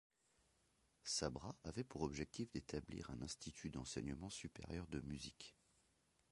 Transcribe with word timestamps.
Sabra 1.03 1.55
avait 1.63 1.83
pour 1.83 2.01
objectif 2.01 2.49
d'établir 2.51 3.11
un 3.11 3.21
institut 3.21 3.69
d'enseignement 3.69 4.31
supérieur 4.31 4.87
de 4.87 4.99
musique. 5.01 5.55